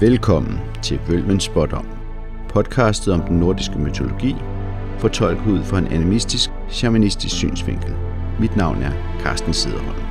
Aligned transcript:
Velkommen 0.00 0.60
til 0.82 1.00
Vølvens 1.08 1.44
Spådom, 1.44 1.86
podcastet 2.48 3.14
om 3.14 3.20
den 3.20 3.40
nordiske 3.40 3.78
mytologi, 3.78 4.34
fortolket 4.98 5.46
ud 5.46 5.64
fra 5.64 5.78
en 5.78 5.86
animistisk, 5.86 6.50
shamanistisk 6.68 7.34
synsvinkel. 7.34 7.94
Mit 8.40 8.56
navn 8.56 8.82
er 8.82 8.92
Carsten 9.22 9.54
Sederholm. 9.54 10.05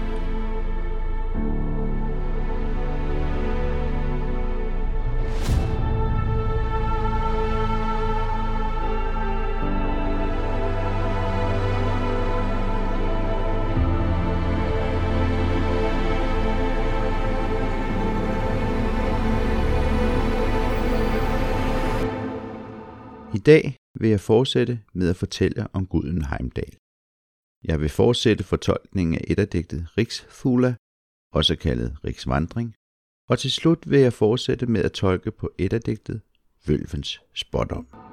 Dag 23.46 23.76
vil 24.00 24.10
jeg 24.10 24.20
fortsætte 24.20 24.82
med 24.94 25.10
at 25.10 25.16
fortælle 25.16 25.68
om 25.74 25.88
guden 25.88 26.26
Heimdall. 26.26 26.78
Jeg 27.64 27.82
vil 27.82 27.90
fortsætte 27.90 28.44
fortolkningen 28.44 29.16
af 29.16 29.22
etterdigtet 29.28 29.88
Riksfugla, 29.98 30.76
også 31.34 31.56
kaldet 31.56 31.98
Riksvandring, 32.06 32.76
og 33.30 33.40
til 33.40 33.52
slut 33.52 33.90
vil 33.90 34.00
jeg 34.00 34.14
fortsætte 34.14 34.66
med 34.66 34.82
at 34.84 34.92
tolke 34.92 35.32
på 35.32 35.52
etterdigtet 35.58 36.22
Vølvens 36.68 37.22
Spådom. 37.34 38.05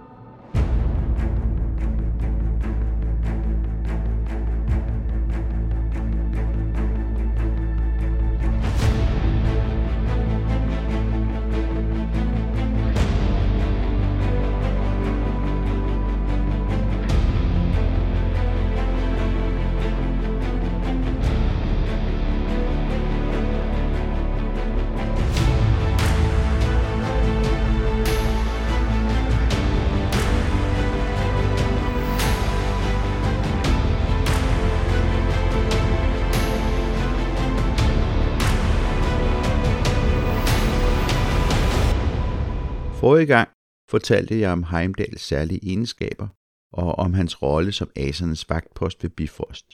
Forrige 43.12 43.26
gang 43.26 43.48
fortalte 43.88 44.38
jeg 44.38 44.52
om 44.52 44.62
Heimdals 44.62 45.20
særlige 45.20 45.64
egenskaber 45.70 46.28
og 46.72 46.94
om 46.94 47.12
hans 47.12 47.42
rolle 47.42 47.72
som 47.72 47.90
asernes 47.96 48.48
vagtpost 48.48 49.02
ved 49.02 49.10
Bifrost. 49.10 49.66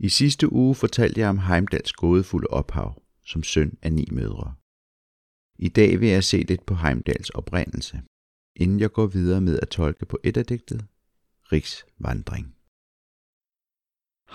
I 0.00 0.08
sidste 0.08 0.52
uge 0.52 0.74
fortalte 0.74 1.20
jeg 1.20 1.28
om 1.28 1.38
Heimdals 1.38 1.92
gådefulde 1.92 2.46
ophav 2.46 3.02
som 3.24 3.42
søn 3.42 3.78
af 3.82 3.92
ni 3.92 4.08
mødre. 4.12 4.54
I 5.58 5.68
dag 5.68 6.00
vil 6.00 6.08
jeg 6.08 6.24
se 6.24 6.38
lidt 6.42 6.66
på 6.66 6.74
Heimdals 6.74 7.30
oprindelse, 7.30 8.02
inden 8.56 8.80
jeg 8.80 8.92
går 8.92 9.06
videre 9.06 9.40
med 9.40 9.58
at 9.62 9.68
tolke 9.68 10.06
på 10.06 10.18
etterdigtet 10.24 10.86
Rigsvandring. 11.52 12.46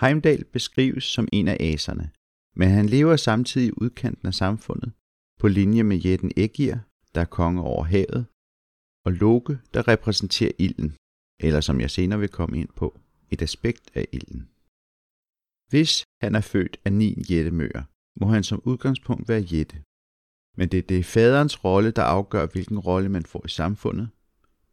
Heimdal 0.02 0.44
beskrives 0.45 1.03
som 1.03 1.27
en 1.33 1.47
af 1.47 1.58
aserne, 1.59 2.11
men 2.55 2.69
han 2.69 2.86
lever 2.86 3.16
samtidig 3.16 3.67
i 3.67 3.77
udkanten 3.77 4.27
af 4.27 4.33
samfundet, 4.33 4.92
på 5.39 5.47
linje 5.47 5.83
med 5.83 5.97
jætten 5.97 6.31
Ægir 6.38 6.77
der 7.16 7.22
er 7.22 7.36
konge 7.40 7.62
over 7.62 7.84
havet, 7.84 8.26
og 9.06 9.12
Loke, 9.12 9.59
der 9.73 9.88
repræsenterer 9.88 10.52
ilden, 10.66 10.92
eller 11.45 11.61
som 11.61 11.82
jeg 11.82 11.92
senere 11.92 12.20
vil 12.20 12.30
komme 12.30 12.55
ind 12.61 12.70
på, 12.82 12.88
et 13.33 13.42
aspekt 13.42 13.86
af 13.99 14.05
ilden. 14.17 14.42
Hvis 15.71 16.04
han 16.23 16.36
er 16.36 16.42
født 16.42 16.76
af 16.86 16.94
ni 16.94 17.10
jættemøer, 17.30 17.83
må 18.20 18.26
han 18.36 18.44
som 18.44 18.61
udgangspunkt 18.66 19.30
være 19.30 19.42
jætte. 19.42 19.76
Men 20.58 20.70
det 20.71 20.77
er 20.80 20.88
det 20.94 21.05
faderens 21.05 21.64
rolle, 21.64 21.92
der 21.92 22.04
afgør, 22.04 22.45
hvilken 22.54 22.80
rolle 22.80 23.10
man 23.10 23.26
får 23.26 23.45
i 23.45 23.50
samfundet, 23.50 24.10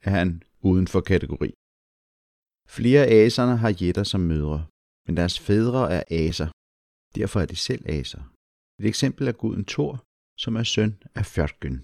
er 0.03 0.11
han 0.11 0.43
uden 0.61 0.87
for 0.93 1.01
kategori. 1.01 1.51
Flere 2.77 3.03
af 3.07 3.15
aserne 3.25 3.57
har 3.57 3.77
jætter 3.83 4.05
som 4.05 4.21
mødre, 4.21 4.67
men 5.07 5.17
deres 5.17 5.37
fædre 5.47 5.83
er 5.97 6.03
aser. 6.11 6.49
Derfor 7.19 7.41
er 7.41 7.47
de 7.47 7.57
selv 7.57 7.85
aser. 7.99 8.23
Et 8.81 8.87
eksempel 8.87 9.29
er 9.29 9.33
guden 9.33 9.65
Thor, 9.65 10.05
som 10.43 10.57
er 10.57 10.63
søn 10.63 10.93
af 11.15 11.27
Fjørtgyn. 11.27 11.79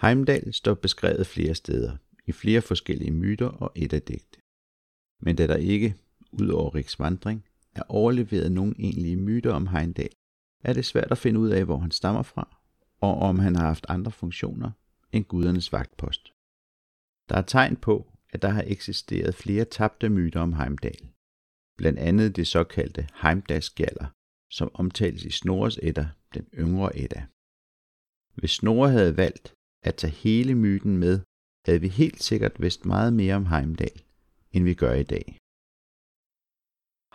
Heimdall 0.00 0.54
står 0.54 0.74
beskrevet 0.74 1.26
flere 1.26 1.54
steder, 1.54 1.96
i 2.26 2.32
flere 2.32 2.60
forskellige 2.60 3.10
myter 3.10 3.46
og 3.46 3.72
et 3.74 3.92
af 3.92 4.02
digte. 4.02 4.40
Men 5.20 5.36
da 5.36 5.46
der 5.46 5.56
ikke, 5.56 5.94
ud 6.32 6.48
over 6.48 6.74
Riks 6.74 6.98
vandring, 6.98 7.44
er 7.74 7.82
overleveret 7.88 8.52
nogen 8.52 8.74
egentlige 8.78 9.16
myter 9.16 9.52
om 9.52 9.66
Heimdall, 9.66 10.14
er 10.64 10.72
det 10.72 10.84
svært 10.84 11.10
at 11.10 11.18
finde 11.18 11.40
ud 11.40 11.48
af, 11.48 11.64
hvor 11.64 11.78
han 11.78 11.90
stammer 11.90 12.22
fra, 12.22 12.58
og 13.00 13.18
om 13.18 13.38
han 13.38 13.56
har 13.56 13.66
haft 13.66 13.86
andre 13.88 14.10
funktioner 14.10 14.70
end 15.12 15.24
gudernes 15.24 15.72
vagtpost. 15.72 16.32
Der 17.28 17.36
er 17.36 17.42
tegn 17.42 17.76
på, 17.76 18.12
at 18.30 18.42
der 18.42 18.48
har 18.48 18.64
eksisteret 18.66 19.34
flere 19.34 19.64
tabte 19.64 20.08
myter 20.08 20.40
om 20.40 20.52
Heimdall. 20.52 21.08
Blandt 21.76 21.98
andet 21.98 22.36
det 22.36 22.46
såkaldte 22.46 23.08
Heimdallsgjalder, 23.22 24.06
som 24.50 24.70
omtales 24.74 25.24
i 25.24 25.30
Snorres 25.30 25.78
Edda, 25.82 26.08
den 26.34 26.48
yngre 26.54 26.98
Edda. 26.98 27.26
Hvis 28.34 28.50
Snorre 28.50 28.90
havde 28.90 29.16
valgt 29.16 29.54
at 29.88 29.96
tage 29.96 30.12
hele 30.12 30.54
myten 30.54 30.96
med, 31.04 31.20
havde 31.66 31.80
vi 31.80 31.88
helt 31.88 32.22
sikkert 32.22 32.60
vidst 32.62 32.84
meget 32.84 33.12
mere 33.12 33.34
om 33.34 33.46
Heimdal, 33.46 34.02
end 34.52 34.64
vi 34.64 34.74
gør 34.74 34.94
i 34.94 35.02
dag. 35.02 35.26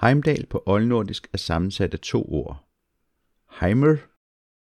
Heimdal 0.01 0.45
på 0.45 0.63
oldnordisk 0.65 1.23
er 1.33 1.37
sammensat 1.37 1.93
af 1.93 1.99
to 1.99 2.21
ord. 2.39 2.55
Heimer, 3.59 3.95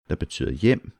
der 0.09 0.15
betyder 0.15 0.51
hjem, 0.51 0.91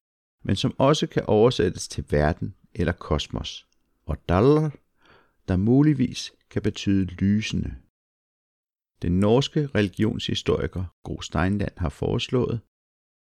men 0.44 0.56
som 0.56 0.79
også 0.79 1.07
kan 1.07 1.23
oversættes 1.25 1.88
til 1.88 2.06
verden 2.09 2.56
eller 2.73 2.94
kosmos, 2.94 3.67
og 4.06 4.29
Dalr, 4.29 4.69
der 5.47 5.57
muligvis 5.57 6.34
kan 6.50 6.62
betyde 6.62 7.06
lysende. 7.06 7.75
Den 9.01 9.19
norske 9.19 9.67
religionshistoriker 9.67 10.85
Gro 11.03 11.22
Steinland 11.22 11.78
har 11.78 11.90
foreslået, 11.90 12.62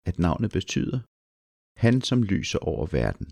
at 0.08 0.18
navnet 0.18 0.50
betyder 0.50 1.00
han, 1.84 2.02
som 2.02 2.22
lyser 2.22 2.58
over 2.58 2.86
verden. 2.86 3.26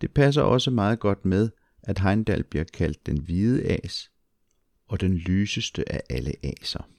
Det 0.00 0.14
passer 0.14 0.42
også 0.42 0.70
meget 0.70 1.00
godt 1.00 1.24
med, 1.24 1.50
at 1.82 1.98
Heimdall 1.98 2.44
bliver 2.44 2.64
kaldt 2.64 3.06
den 3.06 3.20
hvide 3.20 3.62
as 3.84 4.10
og 4.88 5.00
den 5.00 5.14
lyseste 5.14 5.92
af 5.92 6.02
alle 6.10 6.32
aser. 6.42 6.90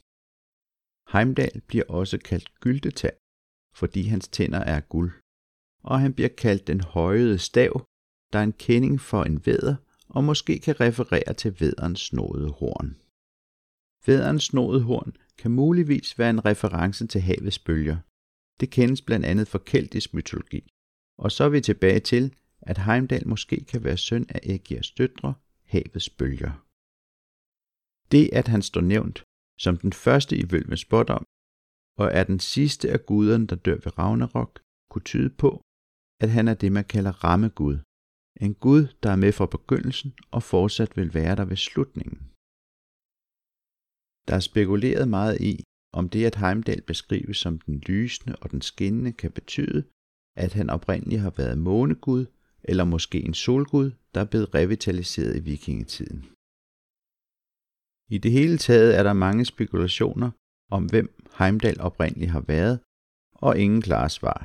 Heimdall 1.12 1.62
bliver 1.68 1.86
også 1.90 2.18
kaldt 2.18 2.60
gyldetand, 2.60 3.18
fordi 3.76 4.02
hans 4.02 4.28
tænder 4.28 4.60
er 4.60 4.80
guld, 4.80 5.12
og 5.84 6.00
han 6.00 6.14
bliver 6.14 6.30
kaldt 6.30 6.68
den 6.68 6.82
højede 6.82 7.40
stav, 7.40 7.86
der 8.34 8.40
er 8.40 8.44
en 8.44 8.54
kending 8.54 9.02
for 9.02 9.24
en 9.24 9.46
væder 9.46 9.76
og 10.10 10.24
måske 10.24 10.60
kan 10.60 10.80
referere 10.80 11.34
til 11.34 11.60
væderens 11.60 12.00
snodede 12.00 12.50
horn. 12.50 12.98
Væderens 14.06 14.44
snodede 14.44 14.84
horn 14.84 15.16
kan 15.38 15.52
muligvis 15.52 16.20
være 16.20 16.30
en 16.30 16.46
reference 16.46 17.08
til 17.08 17.22
havets 17.22 17.60
bølger. 17.60 17.98
Det 18.60 18.70
kendes 18.70 19.02
blandt 19.02 19.26
andet 19.26 19.48
fra 19.48 19.60
keltisk 19.60 20.14
mytologi. 20.14 20.74
Og 21.18 21.32
så 21.32 21.44
er 21.44 21.50
vi 21.50 21.62
tilbage 21.62 22.00
til, 22.00 22.34
at 22.70 22.78
Heimdall 22.86 23.28
måske 23.28 23.58
kan 23.72 23.84
være 23.84 23.98
søn 23.98 24.26
af 24.36 24.40
Ægirs 24.44 24.92
døtre, 24.92 25.34
havets 25.74 26.10
bølger. 26.10 26.54
Det, 28.12 28.30
at 28.40 28.48
han 28.54 28.62
står 28.62 28.82
nævnt 28.82 29.18
som 29.60 29.78
den 29.78 29.94
første 29.94 30.34
i 30.38 30.52
Vølvens 30.52 30.80
spådom, 30.88 31.24
og 32.02 32.08
er 32.18 32.24
den 32.24 32.40
sidste 32.40 32.86
af 32.96 33.06
guderne, 33.06 33.48
der 33.48 33.56
dør 33.56 33.80
ved 33.86 33.98
Ragnarok, 33.98 34.52
kunne 34.92 35.08
tyde 35.12 35.30
på, 35.30 35.52
at 36.24 36.30
han 36.30 36.48
er 36.48 36.54
det, 36.54 36.72
man 36.72 36.86
kalder 36.86 37.24
rammegud. 37.24 37.78
En 38.46 38.54
gud, 38.66 38.82
der 39.04 39.10
er 39.12 39.16
med 39.16 39.32
fra 39.38 39.46
begyndelsen 39.46 40.14
og 40.32 40.44
fortsat 40.44 40.98
vil 40.98 41.14
være 41.14 41.36
der 41.36 41.46
ved 41.46 41.60
slutningen. 41.68 42.20
Der 44.28 44.36
er 44.36 44.46
spekuleret 44.50 45.08
meget 45.18 45.42
i, 45.52 45.54
om 46.00 46.10
det, 46.10 46.26
at 46.26 46.36
Heimdall 46.36 46.82
beskrives 46.82 47.38
som 47.38 47.60
den 47.60 47.78
lysende 47.80 48.36
og 48.42 48.52
den 48.52 48.62
skinnende, 48.62 49.14
kan 49.14 49.32
betyde, 49.32 49.80
at 50.36 50.54
han 50.54 50.70
oprindeligt 50.70 51.22
har 51.22 51.34
været 51.42 51.58
månegud 51.58 52.26
eller 52.68 52.84
måske 52.84 53.20
en 53.26 53.34
solgud, 53.34 53.92
der 54.16 54.26
blev 54.26 54.44
revitaliseret 54.44 55.38
i 55.38 55.44
vikingetiden. 55.52 56.22
I 58.16 58.18
det 58.18 58.32
hele 58.32 58.58
taget 58.58 58.98
er 58.98 59.04
der 59.04 59.14
mange 59.14 59.46
spekulationer 59.46 60.32
om, 60.72 60.86
hvem 60.86 61.08
Heimdall 61.38 61.82
oprindeligt 61.82 62.32
har 62.32 62.42
været, 62.42 62.80
og 63.36 63.60
ingen 63.60 63.82
klare 63.82 64.10
svar. 64.10 64.40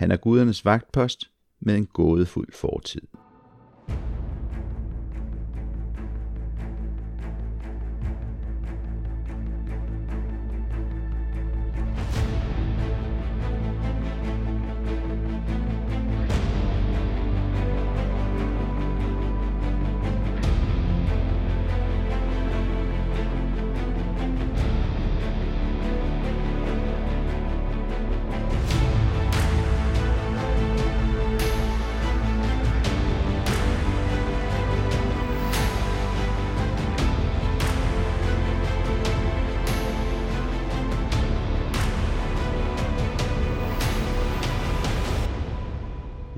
Han 0.00 0.10
er 0.10 0.16
gudernes 0.16 0.64
vagtpost 0.64 1.30
med 1.60 1.76
en 1.76 1.86
gådefuld 1.86 2.52
fortid. 2.52 3.06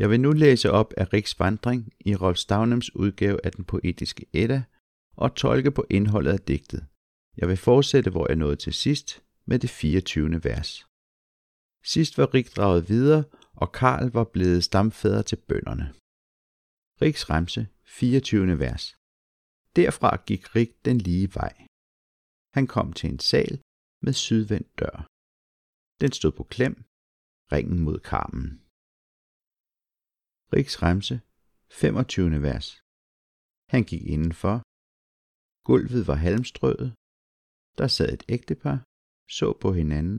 Jeg 0.04 0.10
vil 0.10 0.20
nu 0.20 0.32
læse 0.32 0.70
op 0.70 0.92
af 0.96 1.12
Riks 1.12 1.38
vandring 1.38 1.92
i 2.00 2.14
Rolf 2.14 2.38
Stavnems 2.38 2.96
udgave 2.96 3.38
af 3.46 3.52
den 3.52 3.64
poetiske 3.64 4.26
Edda 4.32 4.62
og 5.16 5.34
tolke 5.34 5.70
på 5.70 5.86
indholdet 5.90 6.32
af 6.32 6.40
digtet. 6.40 6.86
Jeg 7.36 7.48
vil 7.48 7.56
fortsætte, 7.56 8.10
hvor 8.10 8.26
jeg 8.28 8.36
nåede 8.36 8.56
til 8.56 8.72
sidst, 8.72 9.22
med 9.44 9.58
det 9.58 9.70
24. 9.70 10.44
vers. 10.44 10.86
Sidst 11.84 12.18
var 12.18 12.34
Rik 12.34 12.56
draget 12.56 12.88
videre, 12.88 13.24
og 13.52 13.72
Karl 13.72 14.10
var 14.10 14.24
blevet 14.24 14.64
stamfader 14.64 15.22
til 15.22 15.36
bønderne. 15.36 15.86
Riks 17.02 17.30
remse, 17.30 17.66
24. 17.84 18.58
vers. 18.58 18.96
Derfra 19.76 20.22
gik 20.26 20.56
Rik 20.56 20.84
den 20.84 20.98
lige 20.98 21.34
vej. 21.34 21.54
Han 22.54 22.66
kom 22.66 22.92
til 22.92 23.10
en 23.10 23.18
sal 23.18 23.62
med 24.02 24.12
sydvendt 24.12 24.78
dør. 24.78 25.06
Den 26.00 26.12
stod 26.12 26.32
på 26.32 26.44
klem, 26.44 26.84
ringen 27.52 27.78
mod 27.80 27.98
karmen. 28.00 28.63
Riksremse, 30.56 31.16
25. 31.70 32.42
vers. 32.48 32.66
Han 33.72 33.82
gik 33.90 34.02
indenfor. 34.14 34.56
Gulvet 35.68 36.02
var 36.10 36.18
halmstrøet. 36.26 36.88
Der 37.78 37.88
sad 37.96 38.10
et 38.12 38.24
ægtepar, 38.36 38.78
så 39.36 39.48
på 39.62 39.68
hinanden. 39.80 40.18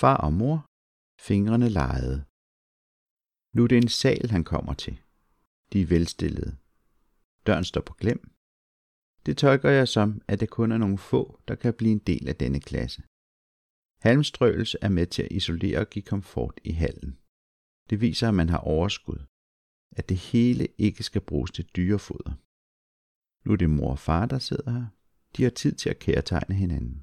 Far 0.00 0.16
og 0.26 0.32
mor, 0.40 0.58
fingrene 1.28 1.68
legede. 1.78 2.18
Nu 3.54 3.60
er 3.64 3.68
det 3.70 3.78
en 3.78 3.94
sal, 4.02 4.26
han 4.36 4.44
kommer 4.52 4.74
til. 4.84 4.94
De 5.72 5.78
er 5.82 5.90
velstillede. 5.94 6.50
Døren 7.46 7.66
står 7.70 7.84
på 7.88 7.94
glem. 8.02 8.20
Det 9.26 9.34
tolker 9.44 9.70
jeg 9.78 9.88
som, 9.96 10.08
at 10.30 10.40
det 10.40 10.50
kun 10.50 10.72
er 10.72 10.80
nogle 10.84 10.98
få, 11.10 11.22
der 11.48 11.54
kan 11.62 11.74
blive 11.78 11.92
en 11.98 12.04
del 12.10 12.24
af 12.32 12.36
denne 12.42 12.60
klasse. 12.68 13.00
Halmstrøelse 14.06 14.76
er 14.86 14.88
med 14.98 15.06
til 15.14 15.22
at 15.22 15.32
isolere 15.38 15.78
og 15.82 15.90
give 15.92 16.06
komfort 16.14 16.56
i 16.70 16.72
hallen. 16.84 17.12
Det 17.90 17.96
viser, 18.00 18.28
at 18.28 18.34
man 18.40 18.48
har 18.54 18.62
overskud. 18.74 19.20
At 19.98 20.08
det 20.08 20.18
hele 20.30 20.64
ikke 20.86 21.02
skal 21.02 21.24
bruges 21.30 21.50
til 21.50 21.64
dyrefoder. 21.76 22.34
Nu 23.44 23.52
er 23.52 23.56
det 23.56 23.70
mor 23.70 23.90
og 23.96 24.02
far, 24.08 24.26
der 24.26 24.38
sidder 24.38 24.70
her. 24.76 24.86
De 25.36 25.42
har 25.42 25.50
tid 25.50 25.74
til 25.80 25.90
at 25.90 25.98
kærtegne 25.98 26.54
hinanden. 26.62 26.98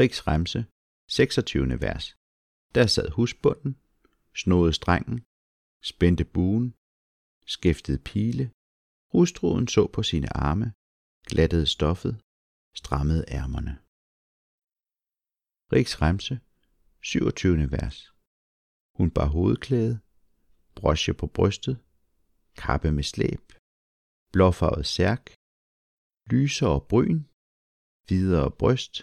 Riks 0.00 0.20
Remse, 0.26 0.60
26. 1.08 1.80
vers. 1.86 2.06
Der 2.74 2.86
sad 2.86 3.08
husbunden, 3.10 3.72
snodede 4.42 4.74
strengen, 4.80 5.18
spændte 5.90 6.24
buen, 6.34 6.66
skæftede 7.54 8.00
pile, 8.10 8.44
hustruen 9.14 9.68
så 9.68 9.82
på 9.94 10.02
sine 10.10 10.30
arme, 10.36 10.68
glattede 11.30 11.66
stoffet, 11.76 12.14
strammede 12.80 13.24
ærmerne. 13.40 13.74
Riks 15.74 15.94
Remse, 16.02 16.34
27. 17.02 17.70
vers. 17.76 17.98
Hun 18.98 19.10
bar 19.16 19.28
hovedklæde, 19.36 19.94
broche 20.78 21.12
på 21.20 21.26
brystet, 21.36 21.76
kappe 22.62 22.88
med 22.96 23.06
slæb, 23.12 23.44
blåfarvet 24.34 24.86
særk, 24.96 25.24
lysere 26.32 26.78
bryn, 26.90 27.18
videre 28.10 28.48
bryst, 28.60 28.94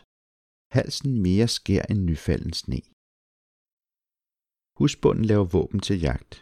halsen 0.75 1.11
mere 1.25 1.47
skær 1.57 1.83
end 1.91 1.99
nyfalden 2.09 2.53
sne. 2.61 2.81
Husbunden 4.79 5.25
laver 5.31 5.47
våben 5.55 5.79
til 5.87 5.97
jagt. 6.07 6.33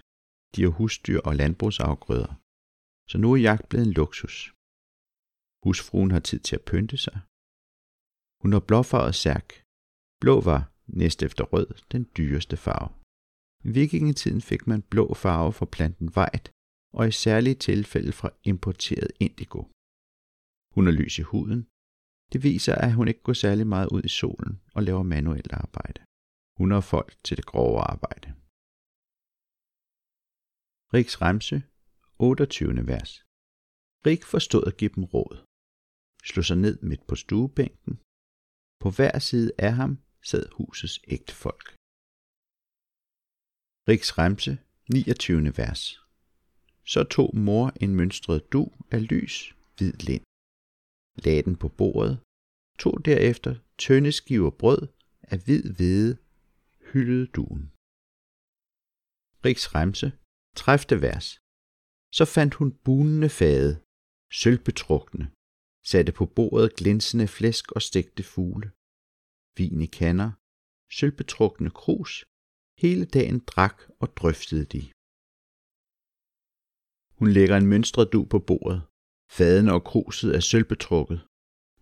De 0.53 0.59
har 0.65 0.73
husdyr 0.79 1.19
og 1.27 1.33
landbrugsafgrøder. 1.41 2.31
Så 3.09 3.15
nu 3.17 3.27
er 3.33 3.41
jagt 3.49 3.65
blevet 3.69 3.87
en 3.87 3.93
luksus. 3.99 4.37
Husfruen 5.63 6.11
har 6.15 6.23
tid 6.29 6.39
til 6.47 6.55
at 6.59 6.65
pynte 6.71 6.97
sig. 7.05 7.17
Hun 8.41 8.49
har 8.55 8.63
blåfarvet 8.69 9.15
særk. 9.25 9.47
Blå 10.21 10.35
var, 10.49 10.61
næst 11.01 11.19
efter 11.27 11.43
rød, 11.53 11.69
den 11.93 12.03
dyreste 12.17 12.57
farve. 12.65 13.02
I 13.67 13.69
vikingetiden 13.79 14.41
fik 14.41 14.67
man 14.67 14.81
blå 14.81 15.05
farve 15.13 15.53
fra 15.53 15.65
planten 15.75 16.07
vejt, 16.15 16.45
og 16.97 17.07
i 17.07 17.11
særlige 17.11 17.55
tilfælde 17.67 18.13
fra 18.19 18.29
importeret 18.51 19.11
indigo. 19.25 19.61
Hun 20.75 20.83
er 20.87 20.91
lys 20.99 21.15
i 21.19 21.25
huden. 21.31 21.61
Det 22.31 22.39
viser, 22.43 22.75
at 22.75 22.93
hun 22.97 23.07
ikke 23.07 23.23
går 23.27 23.33
særlig 23.33 23.67
meget 23.67 23.89
ud 23.95 24.03
i 24.03 24.15
solen 24.21 24.53
og 24.75 24.83
laver 24.83 25.03
manuelt 25.03 25.51
arbejde. 25.63 25.99
Hun 26.59 26.71
har 26.71 26.81
folk 26.93 27.11
til 27.25 27.37
det 27.37 27.45
grove 27.51 27.79
arbejde. 27.93 28.27
Riks 30.95 31.15
Remse, 31.21 31.57
28. 32.19 32.87
vers. 32.93 33.11
Rik 34.07 34.23
forstod 34.33 34.63
at 34.69 34.77
give 34.79 34.93
dem 34.97 35.03
råd. 35.13 35.35
Slog 36.29 36.45
sig 36.45 36.57
ned 36.65 36.75
midt 36.89 37.03
på 37.09 37.15
stuebænken. 37.23 37.93
På 38.83 38.87
hver 38.97 39.15
side 39.29 39.51
af 39.67 39.73
ham 39.79 39.91
sad 40.31 40.45
husets 40.57 40.95
ægte 41.15 41.35
folk. 41.45 41.67
Riks 43.87 44.17
Remse, 44.17 44.57
29. 44.93 45.57
vers. 45.57 45.81
Så 46.85 47.03
tog 47.03 47.29
mor 47.37 47.73
en 47.83 47.95
mønstret 47.95 48.53
du 48.53 48.71
af 48.91 49.01
lys, 49.11 49.55
hvid 49.77 49.93
lind. 49.93 50.25
Lagde 51.25 51.43
den 51.47 51.55
på 51.55 51.67
bordet, 51.79 52.19
tog 52.79 53.05
derefter 53.05 53.53
tynde 53.77 54.11
skiver 54.11 54.49
brød 54.49 54.81
af 55.21 55.37
hvid 55.45 55.63
hvede, 55.75 56.17
hyldede 56.91 57.27
duen. 57.37 57.63
Riks 59.45 59.65
Remse, 59.75 60.07
30. 60.55 61.01
vers. 61.01 61.27
Så 62.17 62.25
fandt 62.35 62.53
hun 62.53 62.69
bunende 62.85 63.29
fade, 63.29 63.73
sølvbetrukne, 64.39 65.25
satte 65.91 66.11
på 66.11 66.25
bordet 66.25 66.75
glinsende 66.75 67.27
flæsk 67.27 67.71
og 67.71 67.81
stegte 67.81 68.23
fugle. 68.23 68.71
Vin 69.57 69.81
i 69.81 69.89
kander, 69.99 70.31
sølvbetrukne 70.97 71.71
krus, 71.81 72.13
hele 72.81 73.05
dagen 73.05 73.39
drak 73.39 73.77
og 74.01 74.07
drøftede 74.19 74.65
de. 74.73 74.81
Hun 77.19 77.27
lægger 77.37 77.57
en 77.57 77.67
mønstret 77.73 78.13
du 78.13 78.25
på 78.33 78.39
bordet. 78.39 78.81
Faden 79.37 79.67
og 79.75 79.81
kruset 79.83 80.35
er 80.35 80.39
sølvbetrukket. 80.39 81.19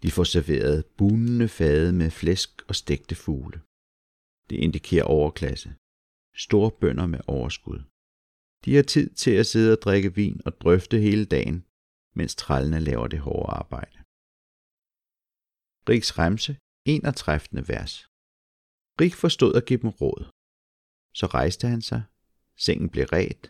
De 0.04 0.12
får 0.12 0.24
serveret 0.24 0.86
bunende 0.98 1.48
fade 1.58 1.94
med 1.94 2.10
flæsk 2.12 2.52
og 2.70 2.76
stegte 2.76 3.16
fugle. 3.16 3.58
Det 4.50 4.58
indikerer 4.66 5.04
overklasse. 5.18 5.70
Store 6.46 6.72
bønder 6.82 7.08
med 7.14 7.22
overskud. 7.28 7.80
De 8.66 8.76
har 8.76 8.86
tid 8.94 9.08
til 9.24 9.34
at 9.42 9.50
sidde 9.52 9.72
og 9.76 9.82
drikke 9.86 10.16
vin 10.16 10.42
og 10.46 10.52
drøfte 10.62 11.00
hele 11.08 11.26
dagen, 11.26 11.58
mens 12.20 12.36
trællene 12.36 12.80
laver 12.80 13.08
det 13.08 13.20
hårde 13.20 13.52
arbejde. 13.62 13.98
Riks 15.90 16.10
Remse, 16.20 16.54
31. 16.86 17.68
vers. 17.74 17.94
Rik 19.02 19.16
forstod 19.24 19.54
at 19.60 19.66
give 19.66 19.82
dem 19.84 19.90
råd. 20.02 20.22
Så 21.20 21.26
rejste 21.26 21.68
han 21.68 21.82
sig, 21.82 22.04
sengen 22.66 22.90
blev 22.90 23.06
ret. 23.06 23.44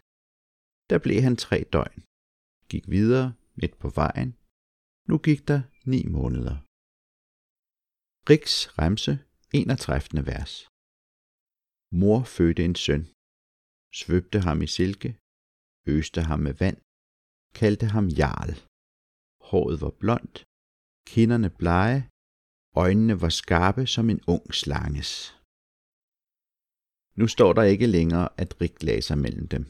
Der 0.90 1.00
blev 1.06 1.22
han 1.22 1.36
tre 1.36 1.60
døgn. 1.74 2.00
Gik 2.72 2.86
videre, 2.90 3.34
midt 3.56 3.76
på 3.80 3.90
vejen. 3.90 4.32
Nu 5.10 5.18
gik 5.28 5.48
der 5.48 5.62
ni 5.86 6.02
måneder. 6.18 6.58
Riks 8.30 8.56
Remse, 8.80 9.14
31. 9.54 10.26
vers. 10.32 10.54
Mor 12.00 12.24
fødte 12.36 12.66
en 12.66 12.76
søn, 12.76 13.04
svøbte 14.00 14.40
ham 14.48 14.62
i 14.62 14.68
silke, 14.78 15.12
øste 15.96 16.22
ham 16.30 16.40
med 16.40 16.54
vand, 16.54 16.80
kaldte 17.60 17.86
ham 17.96 18.08
Jarl. 18.20 18.54
Håret 19.50 19.82
var 19.82 19.94
blondt, 20.02 20.36
kinderne 21.12 21.50
blege, 21.62 22.02
øjnene 22.84 23.22
var 23.22 23.30
skarpe 23.30 23.84
som 23.88 24.10
en 24.10 24.22
ung 24.28 24.46
slanges. 24.62 25.41
Nu 27.20 27.28
står 27.28 27.54
der 27.54 27.64
ikke 27.64 27.88
længere, 27.88 28.30
at 28.38 28.62
Rik 28.62 28.84
lagde 28.84 29.02
sig 29.02 29.18
mellem 29.18 29.48
dem. 29.48 29.64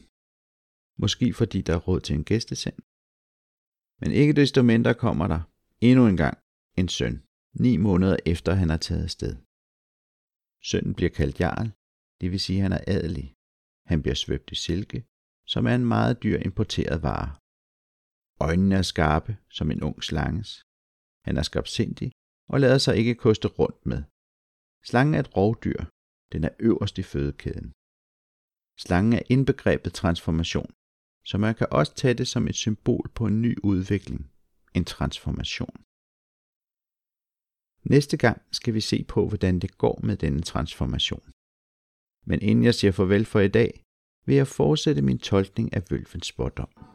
Måske 1.02 1.34
fordi 1.34 1.58
der 1.62 1.74
er 1.74 1.84
råd 1.88 2.00
til 2.00 2.14
en 2.16 2.24
gæsteseng. 2.24 2.78
Men 4.00 4.10
ikke 4.20 4.32
desto 4.40 4.62
mindre 4.62 4.94
kommer 4.94 5.26
der 5.26 5.40
endnu 5.80 6.06
en 6.06 6.16
gang 6.16 6.38
en 6.80 6.88
søn, 6.88 7.16
ni 7.64 7.76
måneder 7.76 8.16
efter 8.26 8.52
han 8.54 8.70
er 8.70 8.76
taget 8.76 9.04
afsted. 9.08 9.34
Sønnen 10.68 10.94
bliver 10.94 11.10
kaldt 11.18 11.40
Jarl, 11.40 11.68
det 12.20 12.30
vil 12.32 12.40
sige, 12.40 12.58
at 12.58 12.62
han 12.62 12.72
er 12.72 12.84
adelig. 12.86 13.34
Han 13.90 14.02
bliver 14.02 14.14
svøbt 14.14 14.52
i 14.52 14.54
silke, 14.54 15.04
som 15.46 15.66
er 15.66 15.74
en 15.74 15.86
meget 15.94 16.22
dyr 16.22 16.38
importeret 16.48 17.02
vare. 17.02 17.30
Øjnene 18.46 18.74
er 18.74 18.82
skarpe 18.82 19.32
som 19.50 19.70
en 19.70 19.82
ung 19.82 19.98
slanges. 20.02 20.50
Han 21.26 21.36
er 21.36 21.42
skarpsindig 21.42 22.12
og 22.52 22.60
lader 22.60 22.78
sig 22.78 22.96
ikke 22.96 23.14
koste 23.14 23.48
rundt 23.48 23.86
med. 23.86 24.02
Slangen 24.84 25.14
er 25.14 25.20
et 25.20 25.36
rovdyr. 25.36 25.80
Den 26.32 26.44
er 26.44 26.54
øverst 26.58 26.98
i 26.98 27.02
fødekæden. 27.02 27.72
Slangen 28.78 29.12
er 29.12 29.22
indbegrebet 29.28 29.92
transformation, 29.92 30.70
så 31.24 31.38
man 31.38 31.54
kan 31.54 31.66
også 31.70 31.94
tage 31.94 32.14
det 32.14 32.28
som 32.28 32.48
et 32.48 32.54
symbol 32.54 33.10
på 33.14 33.26
en 33.26 33.42
ny 33.42 33.58
udvikling, 33.62 34.30
en 34.74 34.84
transformation. 34.84 35.76
Næste 37.84 38.16
gang 38.16 38.42
skal 38.52 38.74
vi 38.74 38.80
se 38.80 39.04
på, 39.04 39.28
hvordan 39.28 39.58
det 39.58 39.78
går 39.78 40.00
med 40.02 40.16
denne 40.16 40.42
transformation. 40.42 41.32
Men 42.26 42.42
inden 42.42 42.64
jeg 42.64 42.74
siger 42.74 42.92
farvel 42.92 43.24
for 43.24 43.40
i 43.40 43.48
dag, 43.48 43.82
vil 44.26 44.36
jeg 44.36 44.46
fortsætte 44.46 45.02
min 45.02 45.18
tolkning 45.18 45.72
af 45.72 45.82
vølvens 45.90 46.26
spådom. 46.26 46.91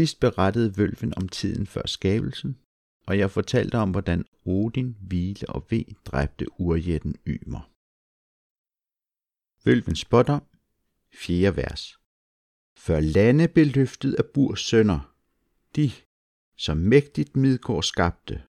Sidst 0.00 0.20
berettede 0.20 0.76
vølven 0.76 1.12
om 1.16 1.28
tiden 1.28 1.66
før 1.66 1.86
skabelsen, 1.86 2.58
og 3.06 3.18
jeg 3.18 3.30
fortalte 3.30 3.78
om, 3.78 3.90
hvordan 3.90 4.24
Odin, 4.44 4.96
Hvile 5.00 5.48
og 5.48 5.66
V 5.70 5.72
dræbte 6.04 6.46
urjætten 6.60 7.16
Ymer. 7.26 7.62
Vølven 9.64 9.96
spotter, 9.96 10.38
4. 11.12 11.56
vers. 11.56 11.82
Før 12.76 13.00
lande 13.00 13.48
blev 13.48 13.66
løftet 13.66 14.14
af 14.14 14.24
Burs 14.34 14.60
sønder, 14.60 15.14
de, 15.76 15.90
som 16.56 16.76
mægtigt 16.76 17.36
Midgård 17.36 17.82
skabte. 17.82 18.42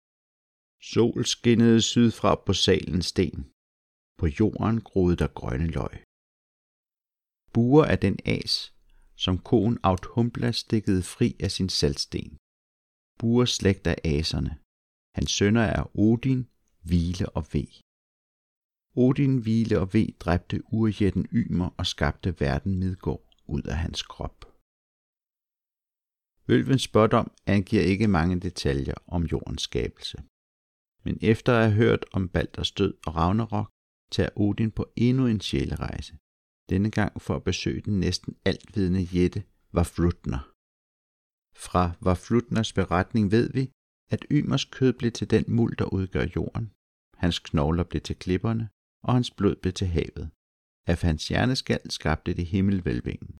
Sol 0.81 1.25
skinnede 1.25 1.81
sydfra 1.81 2.35
på 2.45 2.53
salens 2.53 3.05
sten. 3.05 3.51
På 4.17 4.27
jorden 4.39 4.81
groede 4.81 5.15
der 5.15 5.27
grønne 5.27 5.67
løg. 5.67 6.03
Buer 7.53 7.85
af 7.85 7.99
den 7.99 8.19
as, 8.25 8.73
som 9.23 9.35
konen 9.49 9.77
Audhumbla 9.89 10.51
stikkede 10.51 11.03
fri 11.03 11.29
af 11.45 11.51
sin 11.51 11.69
saltsten. 11.69 12.29
Bure 13.19 13.47
slægt 13.47 13.87
af 13.87 13.97
aserne. 14.15 14.53
Hans 15.17 15.31
sønner 15.37 15.65
er 15.77 15.83
Odin, 16.05 16.41
Hvile 16.87 17.25
og 17.37 17.43
V. 17.53 17.55
Odin, 19.05 19.33
Hvile 19.43 19.75
og 19.83 19.87
V 19.93 19.97
dræbte 20.23 20.57
urjætten 20.77 21.25
Ymer 21.41 21.69
og 21.79 21.85
skabte 21.93 22.29
verden 22.39 22.73
Midgård 22.83 23.25
ud 23.55 23.63
af 23.73 23.77
hans 23.85 24.01
krop. 24.13 24.37
Vølvens 26.47 26.83
spådom 26.89 27.27
angiver 27.45 27.83
ikke 27.93 28.07
mange 28.07 28.39
detaljer 28.39 28.99
om 29.15 29.21
jordens 29.23 29.61
skabelse. 29.61 30.17
Men 31.05 31.15
efter 31.21 31.51
at 31.53 31.63
have 31.63 31.75
hørt 31.83 32.05
om 32.17 32.29
Balders 32.29 32.71
død 32.71 32.93
og 33.05 33.15
Ragnarok, 33.15 33.69
tager 34.11 34.29
Odin 34.35 34.71
på 34.71 34.83
endnu 34.95 35.23
en 35.27 35.41
sjælerejse. 35.41 36.13
Denne 36.71 36.91
gang 36.91 37.21
for 37.21 37.35
at 37.35 37.43
besøge 37.43 37.81
den 37.81 37.99
næsten 37.99 38.35
altvidende 38.45 39.01
jætte 39.01 39.43
Vaflutner. 39.71 40.41
Fra 41.65 41.83
Vaflutners 42.01 42.73
beretning 42.73 43.31
ved 43.31 43.49
vi, 43.53 43.71
at 44.13 44.25
Ymers 44.31 44.65
kød 44.65 44.93
blev 44.93 45.11
til 45.11 45.29
den 45.29 45.45
muld, 45.47 45.77
der 45.77 45.93
udgør 45.93 46.25
jorden. 46.35 46.71
Hans 47.17 47.39
knogler 47.39 47.83
blev 47.83 48.01
til 48.01 48.15
klipperne, 48.15 48.69
og 49.03 49.13
hans 49.13 49.31
blod 49.31 49.55
blev 49.55 49.73
til 49.73 49.87
havet. 49.87 50.31
Af 50.87 50.97
hans 51.01 51.27
hjerneskal 51.27 51.91
skabte 51.91 52.33
det 52.33 52.45
himmelvælvingen. 52.45 53.37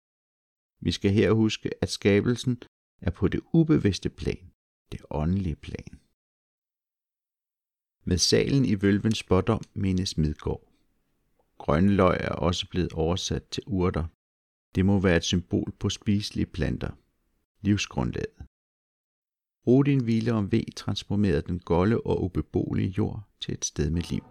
Vi 0.86 0.92
skal 0.92 1.12
her 1.12 1.32
huske, 1.32 1.70
at 1.84 1.90
skabelsen 1.90 2.64
er 3.02 3.12
på 3.12 3.28
det 3.28 3.42
ubevidste 3.54 4.10
plan, 4.10 4.52
det 4.92 5.02
åndelige 5.10 5.56
plan. 5.56 6.00
Med 8.04 8.18
salen 8.18 8.66
i 8.66 8.76
vølvens 8.82 9.18
spådom 9.18 9.64
menes 9.74 10.18
Midgård. 10.18 10.71
Grønløg 11.64 12.18
er 12.20 12.30
også 12.30 12.68
blevet 12.70 12.94
oversat 12.94 13.44
til 13.52 13.64
urter. 13.68 14.06
Det 14.76 14.86
må 14.86 15.00
være 15.00 15.18
et 15.18 15.24
symbol 15.24 15.72
på 15.80 15.90
spiselige 15.90 16.46
planter, 16.46 16.92
livsgrundlaget. 17.62 18.36
Odin 19.68 20.04
hvile 20.04 20.32
om 20.34 20.52
V 20.52 20.56
transformerede 20.76 21.42
den 21.42 21.60
golde 21.60 22.02
og 22.02 22.24
ubeboelige 22.24 22.94
jord 22.98 23.24
til 23.42 23.54
et 23.54 23.66
sted 23.66 23.90
med 23.90 24.02
liv. 24.02 24.24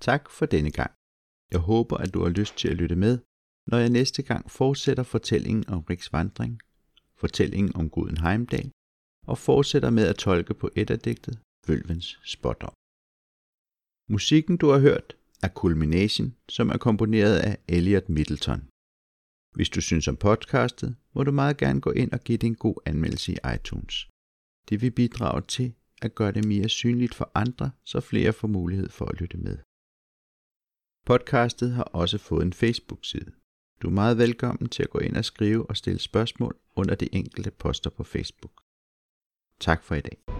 Tak 0.00 0.30
for 0.30 0.46
denne 0.46 0.70
gang. 0.70 0.90
Jeg 1.52 1.60
håber, 1.60 1.96
at 1.96 2.14
du 2.14 2.22
har 2.22 2.28
lyst 2.30 2.56
til 2.58 2.68
at 2.68 2.76
lytte 2.76 2.96
med, 2.96 3.18
når 3.66 3.78
jeg 3.78 3.90
næste 3.90 4.22
gang 4.22 4.50
fortsætter 4.50 5.02
fortællingen 5.02 5.68
om 5.68 5.80
Riks 5.90 6.12
vandring, 6.12 6.60
fortællingen 7.16 7.76
om 7.76 7.90
Guden 7.90 8.16
Heimdal, 8.16 8.70
og 9.26 9.38
fortsætter 9.38 9.90
med 9.90 10.06
at 10.06 10.16
tolke 10.16 10.54
på 10.54 10.70
digtet 10.76 11.38
Vølvens 11.66 12.20
spådom. 12.24 12.74
Musikken, 14.10 14.56
du 14.56 14.68
har 14.68 14.78
hørt, 14.78 15.16
er 15.42 15.48
Culmination, 15.48 16.34
som 16.48 16.68
er 16.68 16.78
komponeret 16.78 17.38
af 17.38 17.58
Elliot 17.68 18.08
Middleton. 18.08 18.68
Hvis 19.56 19.70
du 19.70 19.80
synes 19.80 20.08
om 20.08 20.16
podcastet, 20.16 20.96
må 21.14 21.22
du 21.24 21.32
meget 21.32 21.56
gerne 21.56 21.80
gå 21.80 21.90
ind 21.90 22.12
og 22.12 22.20
give 22.20 22.38
det 22.38 22.46
en 22.46 22.54
god 22.54 22.76
anmeldelse 22.86 23.32
i 23.32 23.38
iTunes. 23.54 24.08
Det 24.68 24.82
vil 24.82 24.90
bidrage 24.90 25.42
til 25.42 25.74
at 26.02 26.14
gøre 26.14 26.32
det 26.32 26.44
mere 26.44 26.68
synligt 26.68 27.14
for 27.14 27.30
andre, 27.34 27.70
så 27.84 28.00
flere 28.00 28.32
får 28.32 28.48
mulighed 28.48 28.88
for 28.88 29.04
at 29.04 29.20
lytte 29.20 29.36
med. 29.36 29.58
Podcastet 31.08 31.72
har 31.72 31.82
også 31.82 32.18
fået 32.18 32.42
en 32.42 32.52
Facebook-side. 32.52 33.32
Du 33.82 33.88
er 33.88 33.92
meget 33.92 34.18
velkommen 34.18 34.68
til 34.68 34.82
at 34.82 34.90
gå 34.90 34.98
ind 34.98 35.16
og 35.16 35.24
skrive 35.24 35.70
og 35.70 35.76
stille 35.76 36.00
spørgsmål 36.00 36.56
under 36.76 36.94
de 36.94 37.14
enkelte 37.14 37.50
poster 37.50 37.90
på 37.90 38.04
Facebook. 38.04 38.52
Tak 39.60 39.84
for 39.84 39.94
i 39.94 40.00
dag. 40.00 40.37